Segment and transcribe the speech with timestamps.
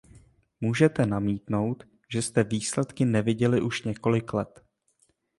[0.61, 4.63] Můžete namítnout, že jste výsledky neviděli už několik let.